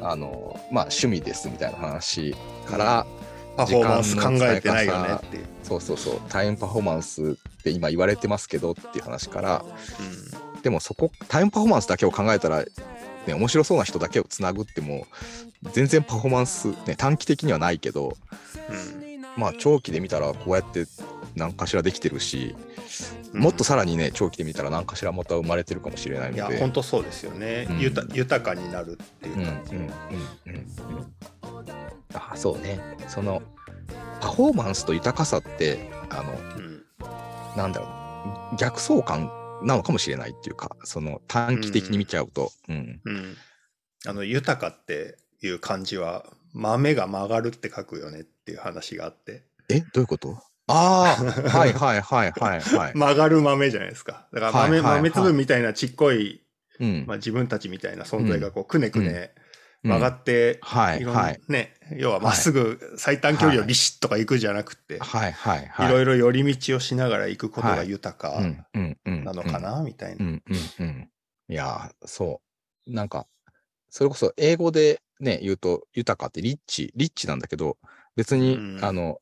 [0.00, 2.34] あの、まあ、趣味ですみたいな話
[2.66, 3.23] から、うん、
[3.56, 5.46] パフォーマンス考えてないよねっていう。
[5.62, 6.20] そうそうそう。
[6.28, 9.64] タイムパフォーマンスって今言われてますけどっていう話から、
[10.54, 12.64] うん、でもそこタイムパフォーマンスだけを考えたら、
[13.26, 15.06] ね、面白そうな人だけをつなぐっても
[15.72, 18.16] 全然パフォーマンス、ね、短期的にはないけど、
[18.68, 20.86] うん、まあ長期で見たらこうやって
[21.36, 22.54] 何かしらできてるし、
[23.32, 26.36] うん、もっとさらにね長期で見たら何かしらまた生まれてるかもしれないので。
[26.36, 29.92] いや本当そうですよね、うん、豊かになるっていう感じ、うんうんうん
[30.46, 30.66] うん、
[32.14, 32.78] あそうね。
[33.08, 33.42] その
[34.20, 36.84] パフォーマンスと豊かさってあの、うん、
[37.56, 37.86] なんだろ
[38.52, 38.56] う。
[38.56, 39.30] 逆相関
[39.62, 43.36] なのかもしれないっていうかその短期的に見ちゃうと、うん、うん、
[44.06, 49.42] あの豊かっていう漢字は豆が曲がるって書くよねっていう話があって。
[49.68, 50.38] えどういうこと？
[50.66, 52.92] ああ、はいはいはいはいはい。
[52.96, 54.28] 曲がる豆じゃないですか。
[54.32, 56.42] だから豆、はいはいはい、豆粒みたいなちっこい、
[56.80, 59.34] うん、まあ、自分たちみたいな存在がこうくねくね
[59.84, 65.88] 曲がって、はい、はい、ね、要はまっすぐ最短距離をビシッとか行くじゃなくて、はい、はい、はい。
[65.88, 68.40] いろいろ寄り道をしながら行くことが豊か
[69.04, 70.24] なのかな、みたいな。
[70.24, 71.10] うんうんうん。
[71.48, 72.40] いや、そ
[72.86, 72.92] う。
[72.92, 73.26] なんか、
[73.90, 77.76] それこそ英語でね、言うと、豊かってリッチ、リッチなんだけど、
[78.16, 79.18] 別に、うん、あの、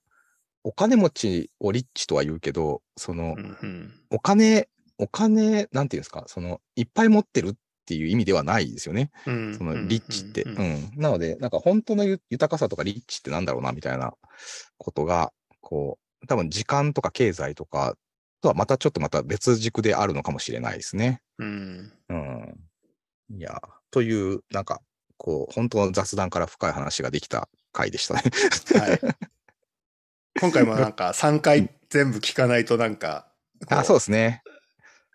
[0.64, 9.10] お金持ちをリッチとは言うけど、その、うんうん、お金、お金、なんていうんですか、その、いっぱい持ってるっっていう意味ではないですよね。
[9.24, 9.30] そ
[9.64, 10.44] のリッチって。
[10.44, 10.90] うん。
[10.96, 14.14] なので、なんか本当の豊かさとかリッチってなんだろうなみたいな
[14.78, 17.96] ことが、こう、多分時間とか経済とか
[18.40, 21.22] とはまたちょっとまた別軸であるのかもしれないですね。
[21.38, 21.92] うん。
[22.08, 22.56] うん。
[23.30, 24.80] いや、という、なんか、
[25.16, 28.22] こう、本当の雑談から深い話ができた回でしたね。
[28.78, 29.00] はい。
[30.40, 33.26] 今回もなんか3回全部聞かないとなんか、
[33.68, 34.42] あ、そうですね。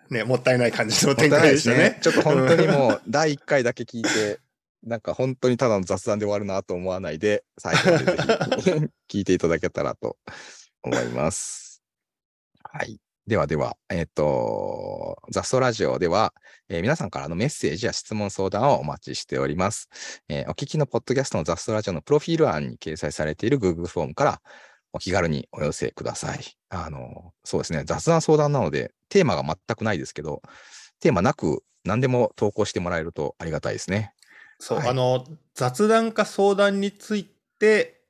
[0.09, 1.77] ね、もったいない感じの展開でしたね。
[1.77, 4.39] ね ちょっと本当にもう、第1回だけ聞いて、
[4.83, 8.71] なんか本当にただの雑談で終わるなと思わないで、最後までぜ
[9.09, 10.17] ひ 聞いていただけたらと
[10.83, 11.81] 思います。
[12.63, 12.99] はい。
[13.25, 16.33] ではでは、えっ、ー、と、ザストラジオでは、
[16.69, 19.89] えー、皆さんからのメッセージや質問相談をお待ちしております。
[20.29, 24.41] えー、お聞きのポッドキャストのザストラジオのプロフィール欄に掲載されている Google フォームから
[24.97, 26.39] お気軽にお寄せください。
[26.69, 30.41] あの、そうですね、雑談相談なので、テーマが全くないですけど、
[30.99, 34.13] テーマなく何でも投稿してもらえるとありがたいですね。
[34.59, 35.23] そう、はい、あの、
[35.53, 37.25] 雑談か相談につい
[37.59, 38.01] て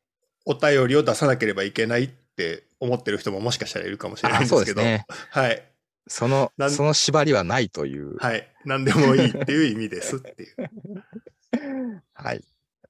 [0.46, 5.62] お便りを出さなければいけないって思ってる人ももしかしたらいるかもしれないんですけど、ね、はい。
[6.08, 8.16] その、その縛りはないという。
[8.18, 8.48] はい。
[8.64, 12.02] 何でもいいっていう意味ですっていう。
[12.14, 12.42] はい。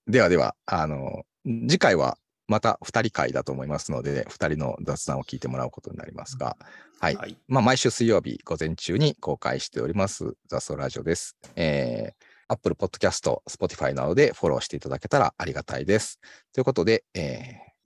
[0.08, 6.58] ではでは、あの、次回はまた2人会だと思いますので、2人の雑談を聞いてもらうことになりますが、
[7.00, 7.16] はい。
[7.16, 11.36] はい、まあ、毎週水曜日午前中に公開しております、雑草ラジオです。
[11.56, 16.20] えー、Apple Podcast、Spotify などでフォローしていただけたらありがたいです。
[16.54, 17.24] ということで、えー、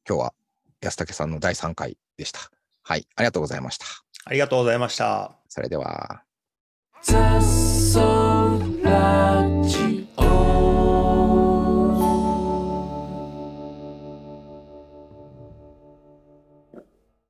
[0.08, 0.34] 今日は
[0.82, 2.40] 安武さんの第3回でした。
[2.84, 3.08] はい。
[3.16, 3.86] ありがとうございました。
[4.26, 5.38] ありがとうございました。
[5.50, 6.24] それでは。
[7.04, 8.00] 雑草
[8.84, 10.81] ラジオ